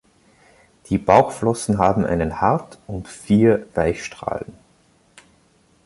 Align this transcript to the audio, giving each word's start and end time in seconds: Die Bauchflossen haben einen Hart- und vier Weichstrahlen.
Die 0.89 0.97
Bauchflossen 0.97 1.77
haben 1.77 2.05
einen 2.07 2.41
Hart- 2.41 2.79
und 2.87 3.07
vier 3.07 3.67
Weichstrahlen. 3.75 4.51